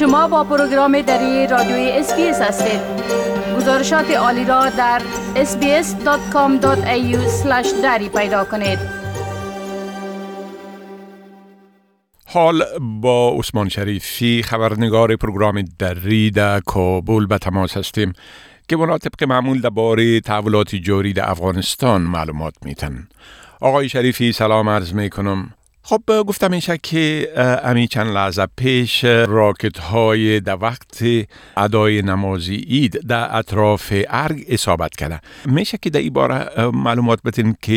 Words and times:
شما 0.00 0.28
با 0.28 0.44
پروگرام 0.44 1.00
دری 1.00 1.46
رادیوی 1.46 1.90
SBS 1.90 2.40
هستید. 2.40 2.80
گزارشات 3.56 4.10
عالی 4.10 4.44
را 4.44 4.68
در 4.70 5.02
sbs.com.au 5.34 6.66
دری 7.82 8.08
پیدا 8.08 8.44
کنید. 8.44 8.78
حال 12.26 12.64
با 12.80 13.36
عثمان 13.38 13.68
شریفی 13.68 14.42
خبرنگار 14.42 15.16
پروگرام 15.16 15.62
دری 15.78 16.30
در 16.30 16.60
کابل 16.60 17.26
به 17.26 17.38
تماس 17.38 17.76
هستیم 17.76 18.12
که 18.68 18.76
اونا 18.76 18.98
طبق 18.98 19.24
معمول 19.24 19.60
درباره 19.60 20.20
تحولات 20.20 20.74
جاری 20.74 21.12
در 21.12 21.30
افغانستان 21.30 22.02
معلومات 22.02 22.54
میتن. 22.64 23.08
آقای 23.60 23.88
شریفی 23.88 24.32
سلام 24.32 24.68
عرض 24.68 24.94
می 24.94 25.10
کنم 25.10 25.54
خب 25.90 26.22
گفتم 26.28 26.50
میشه 26.50 26.78
که 26.82 27.26
امی 27.64 27.86
چند 27.86 28.06
لحظه 28.06 28.46
پیش 28.58 29.04
راکت 29.04 29.78
های 29.78 30.40
در 30.40 30.56
وقت 30.62 31.02
ادای 31.56 32.02
نمازی 32.02 32.64
اید 32.68 33.08
در 33.08 33.28
اطراف 33.38 33.92
ارگ 34.08 34.36
اصابت 34.48 34.90
کرده 34.96 35.20
میشه 35.54 35.78
که 35.82 35.90
در 35.90 36.00
این 36.00 36.12
باره 36.12 36.36
معلومات 36.84 37.18
بتین 37.24 37.54
که 37.62 37.72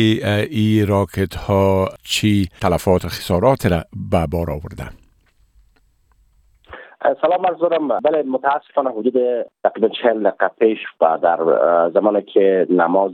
این 0.50 0.86
راکت 0.86 1.34
ها 1.36 1.88
چی 2.04 2.48
تلفات 2.62 3.04
و 3.04 3.08
خسارات 3.08 3.66
را 3.66 3.82
به 4.10 4.26
بار 4.26 4.50
آوردن؟ 4.50 4.90
سلام 7.22 7.46
عرض 7.46 7.58
دارم. 7.58 7.88
بله 7.88 8.22
متاسفانه 8.22 8.90
حدود 8.90 9.14
تقریبا 9.64 9.88
چهل 10.02 10.30
دقیقه 10.30 10.48
پیش 10.58 10.78
و 11.00 11.18
در 11.22 11.38
زمانی 11.94 12.22
که 12.22 12.66
نماز 12.70 13.12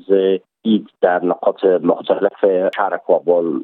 اید 0.63 0.89
در 1.01 1.25
نقاط 1.25 1.65
مختلف 1.65 2.45
شهر 2.77 2.97
کابل 3.07 3.61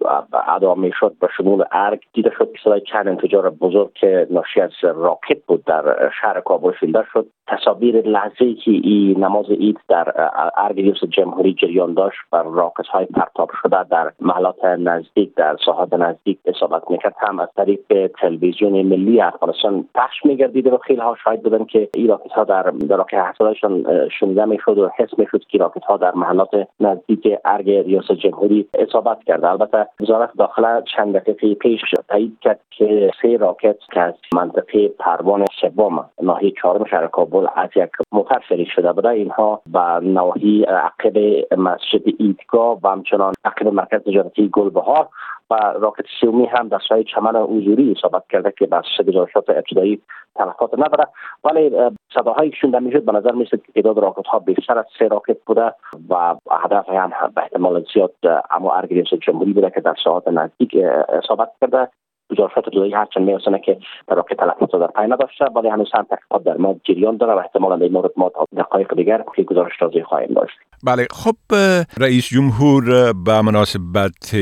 ادا 0.48 0.74
می 0.74 0.92
شد 1.00 1.14
به 1.20 1.28
شمول 1.36 1.64
ارگ. 1.72 2.00
دیده 2.12 2.30
شد 2.38 2.52
که 2.52 2.58
صدای 2.64 2.80
چند 2.80 3.08
انفجار 3.08 3.50
بزرگ 3.50 3.92
که 3.92 4.26
ناشی 4.30 4.60
از 4.60 4.70
راکت 4.82 5.42
بود 5.46 5.64
در 5.64 6.10
شهر 6.20 6.40
کابل 6.40 6.72
شنیده 6.80 7.04
شد. 7.12 7.26
تصاویر 7.48 8.08
لحظه 8.08 8.54
که 8.54 8.70
این 8.70 9.24
نماز 9.24 9.50
اید 9.50 9.78
در 9.88 10.30
ارگ 10.56 10.80
ریاست 10.80 11.04
جمهوری 11.04 11.54
جریان 11.54 11.94
داشت 11.94 12.18
بر 12.32 12.42
راکت 12.42 12.86
های 12.86 13.04
پرتاب 13.06 13.50
شده 13.62 13.84
در 13.84 14.12
محلات 14.20 14.64
نزدیک 14.64 15.34
در 15.34 15.56
ساحات 15.66 15.92
نزدیک 15.92 16.38
اصابت 16.44 16.90
می‌کرد. 16.90 17.14
هم 17.18 17.40
از 17.40 17.48
طریق 17.56 17.80
تلویزیون 18.20 18.72
ملی 18.72 19.20
افغانستان 19.20 19.84
پخش 19.94 20.24
میگردید 20.24 20.66
و 20.66 20.78
خیلی 20.78 21.00
ها 21.00 21.16
شاید 21.24 21.42
بودن 21.42 21.64
که 21.64 21.88
این 21.94 22.08
راکت 22.08 22.32
ها 22.32 22.44
در 22.44 22.62
در 22.70 23.54
شنیده 24.20 24.44
می‌شد 24.44 24.78
و 24.78 24.90
حس 24.96 25.18
می‌شد 25.18 25.40
که 25.48 25.58
راکت 25.58 25.84
ها 25.84 25.96
در 25.96 26.12
محلات 26.14 26.68
نزدیک 26.86 27.38
ارگ 27.44 27.70
ریاست 27.70 28.12
جمهوری 28.12 28.68
اصابت 28.78 29.24
کرده 29.24 29.50
البته 29.50 29.86
وزارت 30.00 30.30
داخله 30.38 30.82
چند 30.96 31.16
دقیقه 31.16 31.54
پیش 31.54 31.80
تایید 32.08 32.38
کرد 32.40 32.60
که 32.70 33.10
سه 33.22 33.36
راکت 33.36 33.76
که 33.92 34.00
از 34.00 34.14
منطقه 34.34 34.88
پروان 34.88 35.44
سوم 35.60 36.10
ناحیه 36.22 36.52
چهارم 36.62 36.84
شهر 36.84 37.06
کابل 37.06 37.46
از 37.56 37.68
یک 37.76 37.90
موتر 38.12 38.40
شلیک 38.48 38.68
شده 38.76 38.92
بوده 38.92 39.08
اینها 39.08 39.62
به 39.72 40.08
نواحی 40.08 40.64
عقب 40.64 41.18
مسجد 41.58 42.02
ایدگاه 42.18 42.78
و 42.82 42.88
همچنان 42.88 43.32
عقب 43.44 43.68
مرکز 43.68 44.00
تجارتی 44.00 44.48
گلبهار 44.48 45.08
و 45.50 45.54
راکت 45.54 46.04
سومی 46.20 46.46
هم 46.46 46.68
در 46.68 46.80
سایه 46.88 47.04
چمن 47.04 47.36
حضوری 47.36 47.92
اصابت 47.98 48.22
کرده 48.30 48.52
که 48.58 48.66
بس 48.66 48.84
گزارشات 49.08 49.50
ابتدایی 49.50 50.02
تلفات 50.34 50.74
نداره. 50.74 51.06
ولی 51.44 51.70
صداهایی 52.14 52.50
که 52.50 52.56
شنیده 52.56 52.78
می‌شد 52.78 53.04
به 53.04 53.12
نظر 53.12 53.32
میسید 53.32 53.62
که 53.66 53.72
تعداد 53.72 53.98
راکت 53.98 54.26
ها 54.26 54.38
بیشتر 54.38 54.78
از 54.78 54.84
سه 54.98 55.08
راکت 55.08 55.36
بوده 55.46 55.72
و 56.10 56.34
هدف 56.50 56.88
هم 56.88 57.12
به 57.34 57.42
احتمال 57.42 57.84
زیاد 57.94 58.14
اما 58.50 58.74
ارگ 58.74 59.02
جمهوری 59.02 59.52
بوده 59.52 59.70
که 59.70 59.80
در 59.80 59.94
ساعت 60.04 60.28
نزدیک 60.28 60.76
اصابت 61.08 61.50
کرده. 61.60 61.88
گزارشات 62.30 62.68
جدایی 62.68 62.94
هرچند 62.94 63.24
میرسونه 63.24 63.58
که 63.58 63.78
در 64.08 64.16
واقع 64.16 64.34
تلفات 64.34 64.70
در 64.72 64.86
پی 64.86 65.08
نداشته 65.08 65.44
ولی 65.44 65.68
هنوز 65.68 65.88
هم 65.94 66.06
تحقیقات 66.10 66.44
در 66.44 66.56
ما 66.56 66.76
جریان 66.84 67.16
داره 67.16 67.34
و 67.34 67.38
احتمالا 67.38 67.76
در 67.76 67.88
مورد 67.88 68.10
ما 68.16 68.32
دقایق 68.56 68.94
دیگر 68.94 69.24
که 69.36 69.42
گزارش 69.42 69.72
تازه 69.80 70.02
خواهیم 70.02 70.34
داشت 70.34 70.56
بله 70.84 71.06
خب 71.10 71.36
رئیس 72.00 72.28
جمهور 72.28 73.12
به 73.12 73.42
مناسبت 73.42 74.34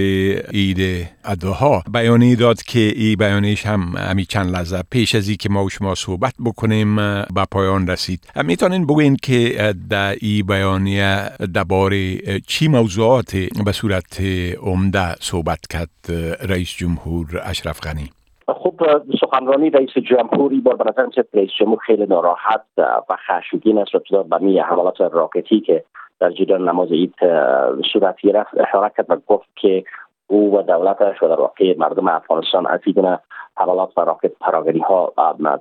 عید 0.52 1.08
ادوها 1.24 1.82
بیانیه 1.92 2.36
داد 2.36 2.62
که 2.62 2.80
این 2.80 3.16
بیانیش 3.18 3.66
هم 3.66 3.80
همی 3.80 4.24
چند 4.24 4.50
لحظه 4.50 4.82
پیش 4.90 5.14
از 5.14 5.30
که 5.30 5.48
ما 5.48 5.64
و 5.64 5.70
شما 5.70 5.94
صحبت 5.94 6.34
بکنیم 6.46 6.96
به 7.34 7.44
پایان 7.50 7.86
رسید 7.86 8.20
می‌تونین 8.44 8.86
بگوین 8.86 9.16
که 9.16 9.74
در 9.90 10.14
این 10.20 10.46
بیانیه 10.46 11.30
درباره 11.54 12.16
چی 12.46 12.68
موضوعات 12.68 13.36
به 13.64 13.72
صورت 13.72 14.20
عمده 14.62 15.14
صحبت 15.20 15.60
کرد 15.70 15.90
رئیس 16.48 16.76
جمهور 16.76 17.40
اشرف 17.44 17.73
غنی 17.80 18.10
خب 18.48 18.74
سخنرانی 19.20 19.70
رئیس 19.70 19.90
جمهوری 19.90 20.60
بار 20.60 20.76
به 20.76 20.84
نظر 20.90 21.22
رئیس 21.34 21.50
جمهور 21.58 21.78
خیلی 21.78 22.06
ناراحت 22.06 22.62
و 22.78 23.16
خشمگین 23.28 23.78
است 23.78 23.92
به 24.28 24.38
می 24.38 24.58
حملات 24.58 25.00
راکتی 25.00 25.60
که 25.60 25.84
در 26.20 26.30
جریان 26.30 26.68
نماز 26.68 26.92
عید 26.92 27.14
صورت 27.92 28.16
گرفت 28.20 28.50
اشاره 28.60 28.92
و 29.08 29.16
گفت 29.26 29.48
که 29.56 29.84
او 30.26 30.58
و 30.58 30.62
دولتش 30.62 31.22
و 31.22 31.28
در 31.28 31.40
واقع 31.40 31.74
مردم 31.78 32.08
افغانستان 32.08 32.66
از 32.66 32.80
حملات 33.56 33.98
و 33.98 34.00
راکت 34.00 34.32
پراگری 34.40 34.80
ها 34.80 35.12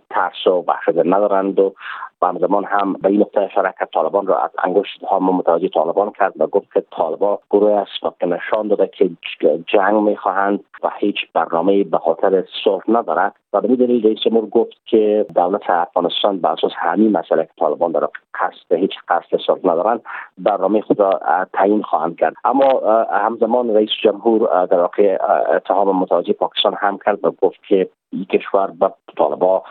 ترس 0.09 0.47
و 0.47 0.65
وحشت 0.67 1.05
ندارند 1.05 1.59
و 1.59 1.73
و 2.23 2.25
همزمان 2.25 2.65
هم 2.65 2.93
به 2.93 3.09
این 3.09 3.21
نقطه 3.21 3.41
اشاره 3.41 3.73
کرد 3.79 3.89
طالبان 3.93 4.27
را 4.27 4.37
از 4.37 4.49
انگشت 4.63 5.03
ها 5.03 5.19
متوجه 5.19 5.67
طالبان 5.67 6.11
کرد 6.11 6.33
و 6.37 6.47
گفت 6.47 6.73
که 6.73 6.83
طالبان 6.91 7.37
گروه 7.49 7.71
است 7.71 8.03
و 8.03 8.11
که 8.19 8.25
نشان 8.25 8.67
داده 8.67 8.87
که 8.87 9.09
جنگ 9.67 9.95
می‌خواهند 9.95 10.63
و 10.83 10.91
هیچ 10.99 11.15
برنامه 11.33 11.83
به 11.83 11.97
خاطر 11.97 12.43
صلح 12.63 12.83
ندارد. 12.87 13.35
و 13.53 13.61
به 13.61 13.67
دلیل 13.67 14.05
رئیس 14.05 14.19
جمهور 14.19 14.49
گفت 14.49 14.73
که 14.85 15.25
دولت 15.35 15.69
افغانستان 15.69 16.37
به 16.39 16.49
اساس 16.49 16.71
همین 16.75 17.11
مسئله 17.11 17.43
که 17.43 17.51
طالبان 17.59 17.91
در 17.91 18.07
قصد 18.33 18.75
هیچ 18.75 18.91
قصد 19.07 19.37
صلح 19.47 19.59
ندارند 19.63 20.01
برنامه 20.37 20.81
خود 20.81 20.99
را 20.99 21.19
تعیین 21.53 21.81
خواهند 21.81 22.17
کرد. 22.17 22.33
اما 22.45 22.81
همزمان 23.11 23.75
رئیس 23.75 23.89
جمهور 24.03 24.65
در 24.65 24.79
واقع 24.79 25.17
اتهام 25.55 25.95
متوجه 25.95 26.33
پاکستان 26.33 26.75
هم 26.79 26.97
کرد 27.05 27.25
و 27.25 27.31
گفت 27.31 27.63
که 27.67 27.89
این 28.13 28.25
کشور 28.25 28.67
به 28.79 28.91
طالبا 29.17 29.63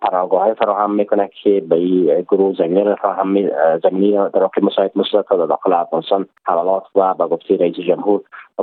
پناهگاه 0.00 0.54
فراهم 0.54 0.94
می‌کنه 0.94 1.30
که 1.42 1.62
به 1.68 1.76
این 1.76 2.20
گروه 2.20 2.54
زمینی 2.58 2.94
فراهم 2.94 3.34
زمینی 3.82 4.12
در 4.12 4.40
واقع 4.40 4.62
مساعد 4.62 4.92
مثل 4.96 5.22
در 5.30 5.46
داخل 5.46 5.72
افغانستان 5.72 6.26
حملات 6.44 6.84
و 6.94 7.14
به 7.14 7.26
گفته 7.26 7.56
رئیس 7.56 7.76
جمهور 7.76 8.20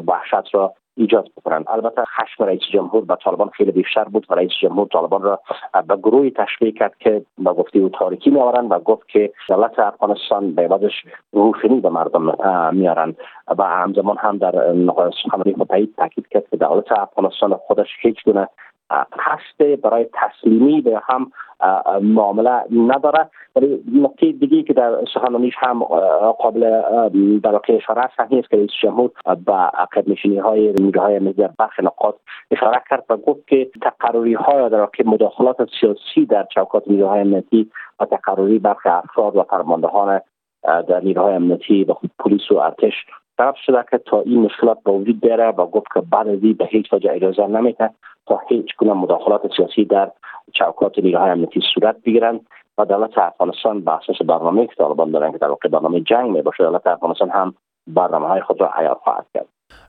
وحشت 0.08 0.56
را 0.56 0.74
ایجاد 0.98 1.30
بکنند 1.38 1.66
البته 1.68 2.04
خشم 2.06 2.44
رئیس 2.44 2.62
جمهور 2.74 3.06
به 3.06 3.16
طالبان 3.24 3.50
خیلی 3.50 3.72
بیشتر 3.72 4.04
بود 4.04 4.26
و 4.30 4.36
رئیس 4.36 4.52
جمهور 4.62 4.88
طالبان 4.88 5.22
را 5.22 5.40
به 5.88 5.96
گروهی 5.96 6.32
تشبیه 6.32 6.72
کرد 6.72 6.98
که 7.00 7.26
به 7.38 7.54
گفته 7.54 7.80
او 7.80 7.90
تاریکی 7.90 8.30
میآورند 8.30 8.72
و 8.72 8.80
گفت 8.80 9.08
که 9.08 9.34
دولت 9.50 9.80
افغانستان 9.80 10.56
به 10.56 10.62
عوضش 10.62 10.94
روشنی 11.32 11.82
به 11.82 11.90
مردم 11.90 12.38
میارند 12.74 13.18
و 13.58 13.64
همزمان 13.64 14.18
هم 14.18 14.38
در 14.38 14.74
سخنرانی 15.24 15.54
خود 15.58 15.90
تاکید 15.98 16.28
کرد 16.28 16.50
که 16.50 16.58
دولت 16.58 16.92
افغانستان 16.92 17.54
خودش 17.54 17.90
هیچ 18.02 18.24
گونه 18.26 18.48
قصد 18.92 19.82
برای 19.82 20.06
تسلیمی 20.14 20.82
به 20.82 21.02
هم 21.04 21.32
معامله 22.02 22.64
نداره. 22.72 23.30
ولی 23.56 23.84
نقطه 23.94 24.32
دیگه 24.32 24.64
که 24.64 24.74
در 24.74 25.06
سخنرانیش 25.14 25.54
هم 25.58 25.84
قابل 26.40 26.82
در 27.44 27.52
واقع 27.52 27.74
اشاره 27.76 28.02
است 28.02 28.20
است 28.20 28.50
که 28.50 28.58
رئیس 28.58 28.70
جمهور 28.82 29.12
به 29.46 29.54
عقب 29.54 30.10
نشینی 30.10 30.38
های 30.38 30.74
نیروهای 30.74 31.18
های 31.18 31.34
در 31.34 31.50
برخی 31.58 31.82
نقاط 31.82 32.16
اشاره 32.52 32.82
کرد 32.90 33.04
و 33.10 33.18
گفت 33.18 33.48
که 33.48 33.70
تقرری 33.82 34.34
های 34.34 34.70
در 34.70 34.80
واقع 34.80 35.04
مداخلات 35.06 35.70
سیاسی 35.80 36.26
در 36.30 36.48
چوکات 36.54 36.84
نیروهای 36.88 37.20
امنیتی 37.20 37.72
و 38.00 38.06
تقرری 38.06 38.60
برخی 38.60 38.90
افراد 38.90 39.36
و 39.36 39.44
فرماندهان 39.44 40.22
در 40.64 41.00
نیروهای 41.00 41.34
امنیتی 41.34 41.84
و 41.84 41.94
پلیس 42.20 42.52
و 42.52 42.56
ارتش 42.58 42.94
طرف 43.38 43.56
شده 43.66 43.86
که 43.92 43.98
تا 43.98 44.22
این 44.22 44.42
مشکلات 44.42 44.78
به 44.84 44.92
وجود 44.92 45.22
بیاره 45.22 45.48
و 45.48 45.66
گفت 45.66 45.88
که 45.94 46.02
بعد 46.12 46.28
از 46.28 46.40
به 46.40 46.66
هیچ 46.66 46.94
وجه 46.94 47.12
اجازه 47.14 47.48
نمیده. 47.48 47.90
تا 48.28 48.42
هیچ 48.50 48.76
گونه 48.78 48.94
مداخلات 48.94 49.56
سیاسی 49.56 49.86
در 49.86 50.12
چوکات 50.54 51.00
نیروهای 51.00 51.32
امنیتی 51.32 51.62
صورت 51.74 51.96
بگیرند 52.06 52.42
و 52.78 52.86
دولت 52.86 53.18
افغانستان 53.18 53.82
به 53.82 53.92
اساس 53.92 54.22
برنامه 54.28 54.68
که 54.68 54.76
طالبان 54.76 55.12
دارن 55.12 55.32
که 55.32 55.38
در 55.38 55.48
واقع 55.48 55.70
برنامه 55.70 56.02
جنگ 56.02 56.32
می 56.32 56.42
باشه 56.42 56.64
دولت 56.64 56.88
افغانستان 56.88 57.30
هم 57.30 57.54
برنامه 57.88 58.28
های 58.28 58.42
خود 58.42 58.62
را 58.62 58.72
حیات 58.78 58.98
خواهد 58.98 59.26
کرد. 59.34 59.46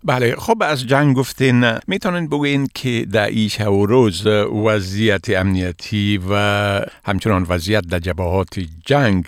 بله 0.06 0.34
خب 0.38 0.56
از 0.60 0.86
جنگ 0.86 1.16
گفتین 1.16 1.64
می‌تونین 1.88 2.26
بگوین 2.26 2.66
که 2.74 3.06
در 3.12 3.26
این 3.26 3.48
شب 3.48 3.72
و 3.72 3.86
روز 3.86 4.26
وضعیت 4.66 5.30
امنیتی 5.30 6.20
و 6.30 6.34
همچنان 7.04 7.46
وضعیت 7.50 7.82
در 7.90 7.98
جبهات 7.98 8.60
جنگ 8.86 9.24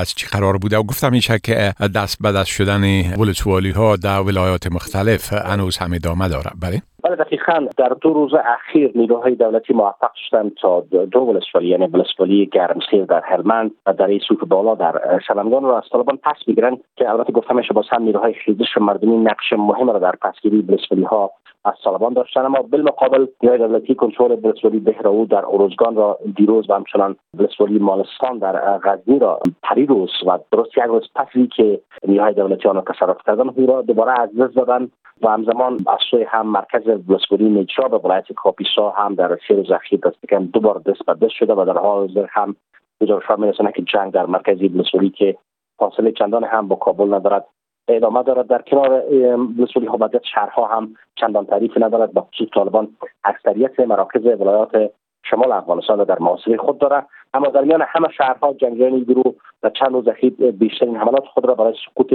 از 0.00 0.14
چی 0.14 0.26
قرار 0.26 0.58
بوده؟ 0.58 0.78
و 0.78 0.82
گفتم 0.82 1.10
میشه 1.10 1.38
که 1.38 1.72
دست 1.94 2.22
به 2.22 2.32
دست 2.32 2.48
شدن 2.48 2.82
ولسوالی 3.18 3.70
ها 3.70 3.96
در 3.96 4.20
ولایات 4.20 4.72
مختلف 4.72 5.32
هنوز 5.32 5.78
هم 5.78 5.92
ادامه 5.92 6.28
داره 6.28 6.50
بله. 6.62 6.82
بله 7.06 7.16
دقیقا. 7.16 7.66
در 7.76 7.88
دو 8.00 8.12
روز 8.12 8.34
اخیر 8.34 8.92
نیروهای 8.94 9.34
دولتی 9.34 9.72
موفق 9.72 10.10
شدند 10.30 10.52
تا 10.62 10.80
دو 11.10 11.20
ولسوالی 11.20 11.68
یعنی 11.68 11.86
ولسوالی 11.86 12.46
گرمسیر 12.52 13.04
در 13.04 13.22
هلمند 13.24 13.70
و 13.86 13.92
در 13.92 14.18
سوف 14.28 14.44
بالا 14.44 14.74
در 14.74 15.20
سلمگان 15.28 15.62
را 15.62 15.78
از 15.78 15.84
طالبان 15.92 16.16
پس 16.16 16.36
بگیرند 16.46 16.78
که 16.96 17.10
البته 17.10 17.32
گفتم 17.32 17.56
میشه 17.56 17.74
باز 17.74 17.84
هم 17.90 18.02
نیروهای 18.02 18.34
خیزش 18.34 18.78
مردمی 18.80 19.16
نقش 19.16 19.52
مهم 19.52 19.90
را 19.90 19.98
در 19.98 20.14
پسگیری 20.16 20.62
ولسوالی 20.62 21.04
ها 21.04 21.30
از 21.64 21.74
طالبان 21.84 22.12
داشتن 22.12 22.40
اما 22.40 22.62
بالمقابل 22.62 23.26
نیروهای 23.42 23.68
دولتی 23.68 23.94
کنترل 23.94 24.36
ولسوالی 24.44 24.78
بهراو 24.78 25.26
در 25.26 25.44
اروزگان 25.46 25.96
را 25.96 26.18
دیروز 26.36 26.70
و 26.70 26.74
همچنان 26.74 27.16
ولسوالی 27.34 27.78
مالستان 27.78 28.38
در 28.38 28.78
غزنی 28.78 29.18
را 29.18 29.40
پریروز 29.62 30.10
و 30.26 30.38
درست 30.52 30.78
یک 30.78 30.84
روز 30.84 31.08
پسی 31.14 31.46
که 31.56 31.80
نیروهای 32.06 32.34
دولتی 32.34 32.68
آن 32.68 32.82
تصرف 32.84 33.16
کردن 33.26 33.66
را 33.66 33.82
دوباره 33.82 34.20
از 34.20 34.36
دست 34.36 34.56
دادن 34.56 34.90
و 35.22 35.28
همزمان 35.28 35.72
از 35.72 35.98
سوی 36.10 36.22
هم 36.22 36.46
مرکز 36.46 36.82
ولسوالی 37.08 37.48
نجرا 37.48 37.88
به 37.88 37.98
ولایت 37.98 38.32
کاپیسا 38.32 38.90
هم 38.90 39.14
در 39.14 39.38
سه 39.48 39.54
روز 39.54 39.70
اخیر 39.70 40.00
دست 40.00 40.26
کم 40.30 40.44
دو 40.44 40.60
بار 40.60 40.78
دست 40.78 41.06
به 41.06 41.14
دست 41.14 41.32
شده 41.32 41.54
و 41.54 41.64
در 41.64 41.78
حال 41.78 42.08
حاضر 42.08 42.26
هم 42.30 42.56
گزارش 43.02 43.24
میرسونه 43.38 43.72
که 43.72 43.82
جنگ 43.82 44.12
در 44.12 44.26
مرکز 44.26 44.62
ولسوالی 44.62 45.10
که 45.10 45.36
فاصله 45.78 46.12
چندان 46.12 46.44
هم 46.44 46.68
با 46.68 46.76
کابل 46.76 47.14
ندارد. 47.14 47.44
ادامه 47.88 48.22
دارد 48.22 48.46
در 48.46 48.62
کنار 48.62 48.90
ولسوالی 49.58 49.88
حبادت 49.88 50.22
شهرها 50.34 50.66
هم 50.66 50.94
چندان 51.16 51.46
تعریف 51.46 51.72
ندارد. 51.76 52.12
با 52.12 52.20
خصوص 52.22 52.48
طالبان 52.54 52.88
اکثریت 53.24 53.80
مراکز 53.80 54.26
ولایات 54.26 54.90
شمال 55.22 55.52
افغانستان 55.52 56.04
در 56.04 56.18
محاصره 56.18 56.56
خود 56.56 56.78
دارد. 56.78 57.06
اما 57.34 57.48
در 57.48 57.64
میان 57.64 57.84
همه 57.88 58.08
شهرها 58.18 58.52
جنگیان 58.52 58.98
گروه 58.98 59.34
در 59.62 59.70
چند 59.70 59.92
روز 59.92 60.08
اخیر 60.08 60.32
بیشترین 60.50 60.96
حملات 60.96 61.24
خود 61.34 61.46
را 61.46 61.54
برای 61.54 61.74
سقوط 61.86 62.14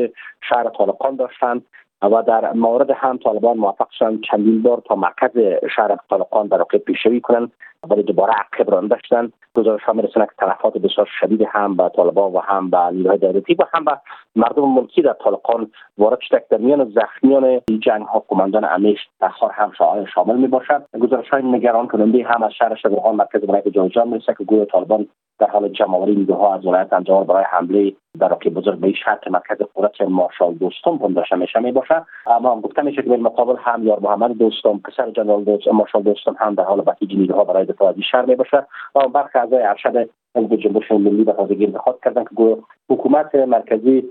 شهر 0.50 0.69
طالقان 0.77 1.15
داشتند. 1.15 1.65
و 2.01 2.24
در 2.27 2.53
مورد 2.53 2.89
هم 2.89 3.18
طالبان 3.18 3.57
موفق 3.57 3.89
شدند 3.89 4.21
چندین 4.31 4.62
بار 4.62 4.81
تا 4.86 4.95
مرکز 4.95 5.31
شهر 5.75 5.98
طالقان 6.09 6.48
در 6.48 6.57
واقع 6.57 6.77
پیشروی 6.77 7.21
کنند 7.21 7.51
ولی 7.89 8.03
دوباره 8.03 8.33
عقب 8.33 8.71
رانده 8.71 8.98
شدند 9.09 9.33
گزارش 9.56 9.83
ها 9.83 9.94
میرسونه 9.94 10.25
که 10.25 10.31
تلفات 10.38 10.77
بسیار 10.77 11.09
شدید 11.19 11.42
هم 11.42 11.75
به 11.75 11.92
طالبان 11.95 12.33
و 12.33 12.39
هم 12.39 12.69
به 12.69 12.77
نیروهای 12.92 13.18
دولتی 13.18 13.53
و 13.53 13.63
هم 13.74 13.86
به 13.86 13.92
مردم 14.36 14.69
ملکی 14.69 15.01
در 15.01 15.15
طالقان 15.24 15.71
وارد 15.98 16.19
شده 16.21 16.45
در 16.50 16.57
میان 16.57 16.89
زخمیان 16.89 17.62
جنگ 17.80 18.06
ها 18.06 18.25
کماندان 18.27 18.65
امیش 18.65 19.00
تخار 19.21 19.51
هم 19.51 19.71
شامل 20.15 20.38
می 20.38 20.47
باشد. 20.47 20.86
گزارش 21.01 21.30
های 21.30 21.44
نگران 21.44 21.88
کننده 21.88 22.24
هم 22.24 22.44
از 22.44 22.51
شهر 22.54 22.75
شبرغان 22.75 23.15
مرکز 23.15 23.44
ولایت 23.44 23.68
جوزجان 23.68 24.07
می‌رسه 24.07 24.36
که 24.38 24.44
گروه 24.44 24.65
طالبان 24.65 25.07
در 25.39 25.50
حال 25.50 25.69
جمع 25.69 25.95
آوری 25.95 26.15
نیروها 26.15 26.56
از 26.56 26.65
ولایت 26.65 26.94
انجام 26.94 27.24
برای 27.24 27.44
حمله 27.51 27.94
در 28.19 28.27
راکی 28.27 28.49
بزرگ 28.49 28.79
به 28.79 28.93
شهر 28.93 29.29
مرکز 29.29 29.57
قدرت 29.75 30.01
مارشال 30.01 30.53
دوستم 30.53 30.91
هم 30.91 31.39
میشه 31.39 31.59
می 31.59 31.71
باشه. 31.71 32.05
اما 32.27 32.51
هم 32.55 32.61
گفته 32.61 32.81
میشه 32.81 33.01
که 33.01 33.09
مقابل 33.09 33.55
هم 33.63 33.87
یار 33.87 33.99
محمد 33.99 34.37
دوستم 34.37 34.77
پسر 34.77 35.09
جنرال 35.09 35.43
دوستم 35.43 35.71
مارشال 35.71 36.03
دوستم 36.03 36.35
هم 36.39 36.55
در 36.55 36.63
حال 36.63 36.81
بسیج 36.81 37.15
نیروها 37.15 37.43
برای 37.43 37.65
دفاع 37.65 37.89
از 37.89 37.95
شهر 38.11 38.25
می 38.25 38.35
باشه. 38.35 38.65
و 38.95 39.07
برخی 39.07 39.39
اعضای 39.39 39.63
ارشد 39.63 40.09
حزب 40.36 40.56
جنبش 40.56 40.92
ملی 40.92 41.24
به 41.24 41.33
تازگی 41.33 41.66
انتخاب 41.66 42.00
کردن 42.04 42.24
که 42.24 42.57
حکومت 42.89 43.36
مرکزی 43.36 44.10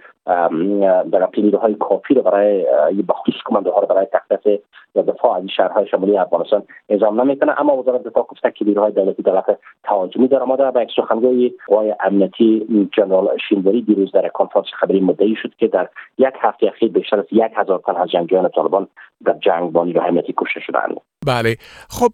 در 1.12 1.28
نیروهای 1.36 1.74
کافی 1.74 2.14
رو 2.14 2.22
برای 2.22 2.66
بخصوص 3.08 3.34
کمانده 3.46 3.70
ها 3.70 3.80
رو 3.80 3.86
برای 3.86 4.06
تقدیس 4.06 4.60
یا 4.94 5.02
دفاع 5.02 5.36
از 5.36 5.42
شهرهای 5.56 5.86
شمالی 5.86 6.18
افغانستان 6.18 6.62
اعزام 6.88 7.20
نمی‌کنه. 7.20 7.60
اما 7.60 7.76
وزارت 7.76 8.02
دفاع 8.02 8.26
گفته 8.28 8.50
که 8.50 8.64
نیروهای 8.64 8.92
دولتی 8.92 9.22
دولت 9.22 9.58
تهاجمی 9.84 10.28
در 10.28 10.42
آماده 10.42 10.70
به 10.70 10.82
یک 10.82 10.90
سخنگوی 10.96 11.52
قوای 11.66 11.94
امنیتی 12.00 12.88
جنرال 12.92 13.36
شینوری 13.48 13.82
دیروز 13.82 14.12
در 14.12 14.28
کنفرانس 14.28 14.66
خبری 14.80 15.00
مدعی 15.00 15.36
شد 15.36 15.54
که 15.58 15.68
در 15.68 15.88
یک 16.18 16.34
هفته 16.40 16.66
اخیر 16.66 16.92
بیشتر 16.92 17.18
از 17.18 17.26
یک 17.32 17.52
هزار 17.56 17.78
تن 17.86 17.96
از 17.96 18.08
جنگجویان 18.08 18.48
طالبان 18.48 18.86
در 19.24 19.32
جنگ 19.32 19.72
با 19.72 19.84
نیروهای 19.84 20.08
امنیتی 20.08 20.34
کشته 20.36 20.60
شدند 20.60 21.00
بله. 21.26 21.56
خب 21.88 22.12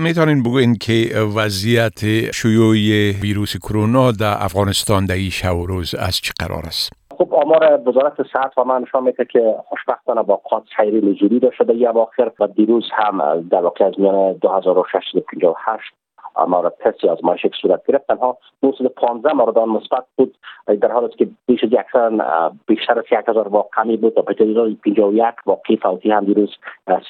می‌تونین 0.00 0.42
بگوین 0.42 0.74
که 0.74 1.18
وضعیت 1.36 2.00
شیوع 2.34 2.76
ویروس 3.22 3.56
کرونا 3.56 4.12
در 4.12 4.36
افغانستان 4.38 5.06
در 5.06 5.14
این 5.14 5.30
شب 5.30 5.56
و 5.56 5.66
روز 5.66 5.94
از 5.94 6.16
چه 6.16 6.32
قرار 6.40 6.62
است؟ 6.66 6.92
خب 7.18 7.34
آمار 7.34 7.80
وزارت 7.88 8.16
صحت 8.32 8.58
و 8.58 8.64
من 8.64 8.82
نشان 8.82 9.02
میده 9.02 9.24
که 9.24 9.54
خوشبختانه 9.68 10.22
با 10.22 10.36
قاط 10.36 10.62
سیری 10.76 11.10
نزولی 11.10 11.40
داشته 11.40 11.64
در 11.64 11.88
اواخر 11.88 12.30
و 12.40 12.46
دیروز 12.46 12.84
هم 12.92 13.48
در 13.50 13.60
واقع 13.60 13.84
از 13.84 13.92
میان 13.98 14.32
2658 14.32 15.94
مورد 16.48 16.74
تست 16.80 17.04
آزمایش 17.04 17.44
یک 17.44 17.52
صورت 17.62 17.86
گرفت. 17.86 18.06
تنها 18.06 18.38
915 18.62 19.32
مورد 19.32 19.58
آن 19.58 19.68
مثبت 19.68 20.04
بود 20.16 20.34
در 20.80 20.92
حالی 20.92 21.08
که 21.08 21.28
بیش 21.46 21.64
از 21.64 22.12
بیشتر 22.66 22.98
از 22.98 23.04
1000 23.28 23.48
واقعی 23.48 23.96
بود. 23.96 24.14
به 24.14 24.22
51 24.22 25.34
واقعی 25.46 25.76
فوتی 25.76 26.10
هم 26.10 26.24
دیروز 26.24 26.50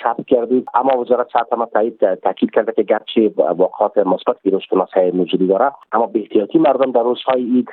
ثبت 0.02 0.26
کردید 0.26 0.66
اما 0.74 1.00
وزارت 1.00 1.26
صحت 1.32 1.52
هم 1.52 1.64
تایید 1.64 2.14
تاکید 2.14 2.50
کرده 2.50 2.72
که 2.72 2.82
گرچه 2.82 3.32
واقعات 3.36 3.98
مثبت 3.98 4.36
ویروس 4.44 4.62
کرونا 4.70 4.86
موجودی 5.14 5.46
داره 5.46 5.72
اما 5.92 6.06
به 6.06 6.20
احتیاطی 6.20 6.58
مردم 6.58 6.92
در 6.92 7.02
روزهای 7.02 7.42
عید 7.42 7.68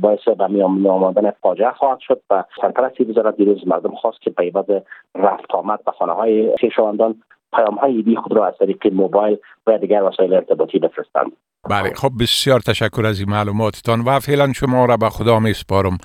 باعث 0.00 0.28
به 0.38 0.46
میان 0.46 0.86
آمدن 0.86 1.30
فاجعه 1.30 1.70
خواهد 1.70 1.98
شد 1.98 2.20
و 2.30 2.44
سرپرستی 2.60 3.04
وزارت 3.04 3.36
دیروز 3.36 3.68
مردم 3.68 3.94
خواست 3.94 4.20
که 4.20 4.30
به 4.30 4.82
رفت 5.14 5.54
آمد 5.54 5.84
به 5.84 5.92
خانه 5.92 6.12
های 6.12 6.56
خویشاوندان 6.60 7.14
پیام 7.52 7.74
های 7.74 7.96
ایدی 7.96 8.16
خود 8.16 8.32
را 8.32 8.46
از 8.46 8.54
طریق 8.58 8.92
موبایل 8.92 9.38
و 9.66 9.78
دیگر 9.78 10.02
وسایل 10.02 10.34
ارتباطی 10.34 10.78
بفرستند 10.78 11.32
بله 11.70 11.94
خب 11.94 12.10
بسیار 12.20 12.60
تشکر 12.60 13.06
از 13.06 13.20
این 13.20 13.30
معلوماتتان 13.30 14.00
و 14.00 14.20
فعلا 14.20 14.52
شما 14.52 14.84
را 14.84 14.96
به 14.96 15.10
خدا 15.10 15.40
می 15.40 15.52
سپارم 15.52 15.98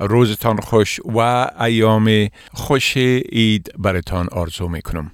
روزتان 0.00 0.56
خوش 0.56 1.00
و 1.14 1.18
ایام 1.60 2.28
خوش 2.54 2.96
عید 3.32 3.72
برتان 3.78 4.26
آرزو 4.32 4.68
می 4.68 4.82
کنم 4.82 5.10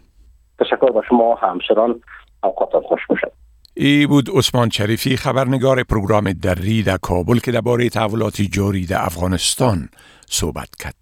تشکر 0.58 0.90
با 0.90 1.02
شما 1.08 1.34
همچنان 1.34 2.00
اوقاتتان 2.42 2.82
خوش 2.82 3.00
باشد. 3.08 3.32
ای 3.74 4.06
بود 4.06 4.28
عثمان 4.34 4.70
شریفی 4.70 5.16
خبرنگار 5.16 5.82
پروگرام 5.82 6.32
دری 6.32 6.82
در 6.82 6.96
کابل 6.96 7.38
که 7.38 7.52
درباره 7.52 7.88
تحولات 7.88 8.42
جاری 8.42 8.86
در 8.86 8.98
افغانستان 9.00 9.88
صحبت 10.26 10.68
کرد. 10.78 10.94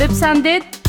بپسندید 0.00 0.62